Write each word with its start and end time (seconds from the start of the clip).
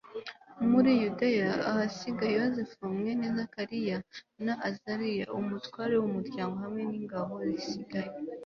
muri 0.71 0.89
yudeya 1.01 1.51
ahasiga 1.71 2.25
yozefu 2.37 2.79
mwene 2.97 3.25
zakariya 3.37 3.97
na 4.45 4.53
azariya, 4.69 5.25
umutware 5.39 5.93
w'umuryango 5.97 6.55
hamwe 6.63 6.81
n'ingabo 6.89 7.33
zisigaye 7.51 8.11